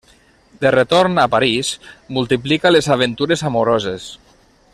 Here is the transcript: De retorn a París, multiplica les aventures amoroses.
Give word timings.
De 0.63 0.69
retorn 0.75 1.19
a 1.23 1.27
París, 1.35 1.69
multiplica 2.17 2.73
les 2.77 2.91
aventures 2.99 3.45
amoroses. 3.51 4.11